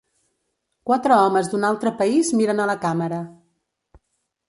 Quatre 0.91 1.17
homes 1.27 1.51
d'un 1.53 1.69
altre 1.71 1.93
país 2.01 2.35
miren 2.43 2.65
a 2.65 2.69
la 2.73 2.79
càmera. 2.87 3.25